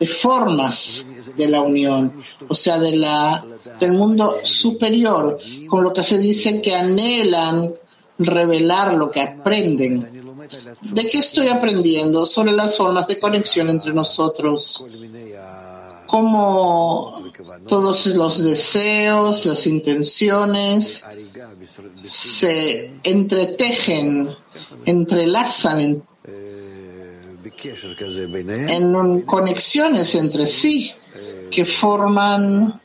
de 0.00 0.06
formas 0.06 1.06
de 1.36 1.48
la 1.48 1.62
unión, 1.62 2.14
o 2.48 2.54
sea, 2.54 2.78
de 2.78 2.96
la, 2.96 3.44
del 3.80 3.92
mundo 3.92 4.38
superior, 4.42 5.38
con 5.68 5.84
lo 5.84 5.92
que 5.92 6.02
se 6.02 6.18
dice 6.18 6.60
que 6.60 6.74
anhelan 6.74 7.74
revelar 8.18 8.94
lo 8.94 9.10
que 9.10 9.20
aprenden. 9.20 10.24
¿De 10.82 11.08
qué 11.08 11.18
estoy 11.18 11.48
aprendiendo? 11.48 12.26
Sobre 12.26 12.52
las 12.52 12.76
formas 12.76 13.06
de 13.06 13.18
conexión 13.18 13.70
entre 13.70 13.92
nosotros 13.92 14.86
cómo 16.14 17.24
todos 17.66 18.06
los 18.06 18.40
deseos, 18.40 19.44
las 19.44 19.66
intenciones 19.66 21.04
se 22.04 23.00
entretejen, 23.02 24.28
entrelazan 24.86 26.04
en, 28.28 29.22
conexiones 29.22 30.14
entre 30.14 30.46
sí 30.46 30.92
que 31.50 31.64
forman 31.64 32.80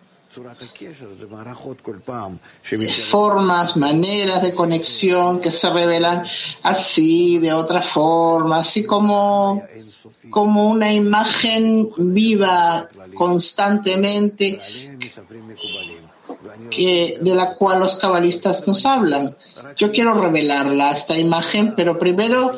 formas, 3.10 3.76
maneras 3.76 4.42
de 4.42 4.54
conexión 4.54 5.42
que 5.42 5.52
se 5.52 5.70
revelan 5.70 6.26
así, 6.64 7.40
de 7.40 7.54
otra 7.54 7.82
forma, 7.82 8.60
así 8.60 8.86
como, 8.86 9.64
como 10.30 10.70
una 10.70 10.94
imagen 10.94 11.90
viva 11.98 12.90
constantemente 13.16 14.60
que, 16.70 17.18
de 17.20 17.36
la 17.36 17.56
cual 17.56 17.80
los 17.80 17.96
cabalistas 17.98 18.68
nos 18.68 18.86
hablan. 18.86 19.36
Yo 19.76 19.92
quiero 19.92 20.14
revelarla, 20.14 20.92
esta 20.92 21.18
imagen, 21.18 21.74
pero 21.76 21.98
primero 21.98 22.54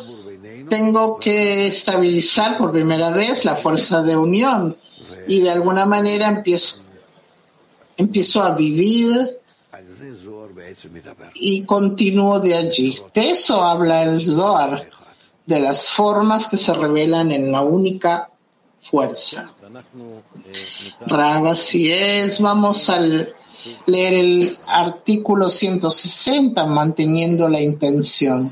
tengo 0.70 1.18
que 1.20 1.68
estabilizar 1.68 2.58
por 2.58 2.72
primera 2.72 3.12
vez 3.12 3.46
la 3.46 3.56
fuerza 3.56 4.04
de 4.04 4.16
unión 4.16 4.78
y 5.28 5.42
de 5.42 5.52
alguna 5.52 5.86
manera 5.86 6.28
empiezo, 6.28 6.82
empiezo 8.02 8.42
a 8.44 8.56
vivir 8.56 9.40
y 11.36 11.64
continúo 11.64 12.40
de 12.40 12.56
allí. 12.56 12.98
De 13.14 13.30
eso 13.30 13.64
habla 13.64 14.04
el 14.04 14.26
Zohar, 14.26 14.90
de 15.46 15.60
las 15.60 15.88
formas 15.88 16.48
que 16.48 16.58
se 16.58 16.74
revelan 16.74 17.32
en 17.32 17.52
la 17.52 17.62
única 17.62 18.30
fuerza. 18.82 19.54
Raba, 21.06 21.56
si 21.56 21.92
es, 21.92 22.42
vamos 22.42 22.90
a 22.90 23.00
leer 23.00 24.14
el 24.14 24.58
artículo 24.66 25.50
160, 25.50 26.66
manteniendo 26.66 27.48
la 27.48 27.62
intención. 27.62 28.50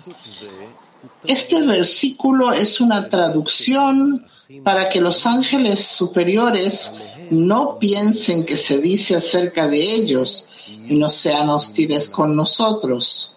Este 1.23 1.61
versículo 1.63 2.53
es 2.53 2.79
una 2.79 3.09
traducción 3.09 4.25
para 4.63 4.89
que 4.89 5.01
los 5.01 5.25
ángeles 5.25 5.85
superiores 5.85 6.95
no 7.31 7.77
piensen 7.79 8.45
que 8.45 8.57
se 8.57 8.79
dice 8.79 9.15
acerca 9.15 9.67
de 9.67 9.79
ellos 9.79 10.47
y 10.87 10.97
no 10.97 11.09
sean 11.09 11.49
hostiles 11.49 12.09
con 12.09 12.35
nosotros. 12.35 13.35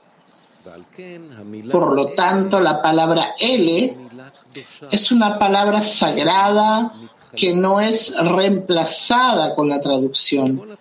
Por 1.70 1.94
lo 1.94 2.08
tanto, 2.08 2.60
la 2.60 2.80
palabra 2.82 3.34
L 3.38 3.96
es 4.90 5.12
una 5.12 5.38
palabra 5.38 5.80
sagrada 5.80 6.92
que 7.34 7.54
no 7.54 7.80
es 7.80 8.14
reemplazada 8.16 9.54
con 9.54 9.68
la 9.68 9.80
traducción, 9.80 10.76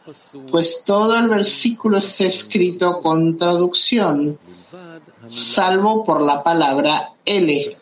pues 0.50 0.84
todo 0.86 1.17
el 1.17 1.30
versículo 1.30 1.97
está 2.00 2.26
escrito 2.26 3.02
con 3.02 3.38
traducción, 3.38 4.38
salvo 5.30 6.04
por 6.04 6.21
la 6.21 6.43
palabra 6.43 7.13
L, 7.24 7.78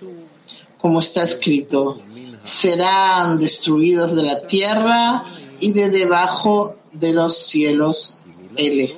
como 0.80 1.00
está 1.00 1.24
escrito, 1.24 2.00
serán 2.44 3.40
destruidos 3.40 4.16
de 4.16 4.24
la 4.24 4.48
tierra 4.48 5.26
y 5.60 5.72
de 5.74 5.90
debajo 5.90 6.76
de 6.92 7.14
los 7.14 7.48
cielos 7.48 8.20
L. 8.56 8.98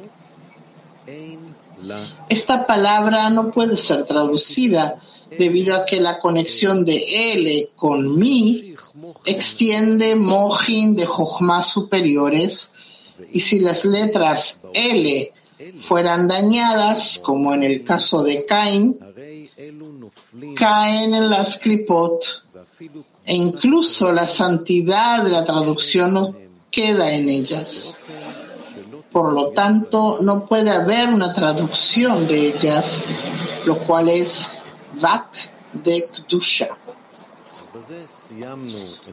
Esta 2.30 2.68
palabra 2.68 3.30
no 3.30 3.52
puede 3.52 3.78
ser 3.78 4.06
traducida 4.06 5.00
debido 5.38 5.76
a 5.76 5.86
que 5.86 6.00
la 6.00 6.20
conexión 6.20 6.86
de 6.86 7.34
L 7.34 7.70
con 7.76 8.18
mi 8.18 8.76
extiende 9.26 10.16
mojin 10.16 10.96
de 10.96 11.06
Jochma 11.06 11.64
superiores 11.64 12.74
y 13.32 13.40
si 13.40 13.60
las 13.60 13.86
letras 13.86 14.60
L 14.74 15.34
fueran 15.80 16.28
dañadas, 16.28 17.20
como 17.20 17.54
en 17.54 17.64
el 17.64 17.84
caso 17.84 18.24
de 18.24 18.46
Cain, 18.46 18.98
caen 20.56 21.14
en 21.14 21.30
las 21.30 21.58
clipot 21.58 22.44
e 23.32 23.36
incluso 23.36 24.12
la 24.12 24.28
santidad 24.28 25.24
de 25.24 25.30
la 25.30 25.46
traducción 25.46 26.14
no 26.14 26.36
queda 26.70 27.14
en 27.14 27.30
ellas. 27.30 27.96
Por 29.10 29.32
lo 29.32 29.52
tanto, 29.52 30.18
no 30.20 30.46
puede 30.46 30.70
haber 30.70 31.08
una 31.08 31.34
traducción 31.34 32.28
de 32.28 32.50
ellas, 32.50 33.06
lo 33.64 33.78
cual 33.88 34.10
es 34.10 34.52
Vak 35.00 35.30
de 35.72 36.10
Kdusha. 36.10 36.78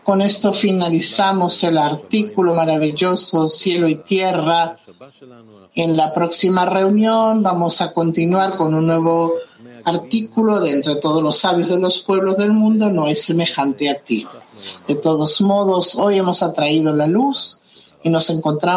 Con 0.03 0.21
esto 0.21 0.53
finalizamos 0.53 1.63
el 1.63 1.79
artículo 1.79 2.55
maravilloso 2.57 3.49
Cielo 3.49 3.87
y 3.87 4.03
Tierra. 4.03 4.79
En 5.77 5.97
la 5.97 6.13
próxima 6.13 6.67
reunión 6.67 7.41
vamos 7.45 7.81
a 7.81 7.93
continuar 7.95 8.57
con 8.57 8.75
un 8.75 8.85
nuevo 8.85 9.35
artículo 9.85 10.61
de 10.61 10.71
entre 10.71 10.97
todos 10.97 11.23
los 11.23 11.39
sabios 11.39 11.69
de 11.69 11.79
los 11.79 12.01
pueblos 12.01 12.37
del 12.37 12.53
mundo 12.53 12.89
no 12.89 13.09
es 13.09 13.23
semejante 13.23 13.89
a 13.91 14.01
ti. 14.01 14.27
De 14.87 14.95
todos 14.95 15.41
modos, 15.41 15.95
hoy 15.95 16.19
hemos 16.19 16.43
atraído 16.43 16.95
la 16.95 17.07
luz 17.07 17.61
y 18.03 18.11
nos 18.11 18.31
encontramos 18.31 18.69